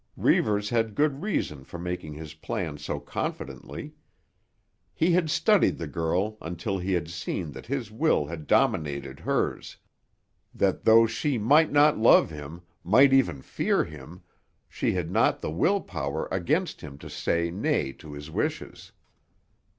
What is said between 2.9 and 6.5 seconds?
confidently. He had studied the girl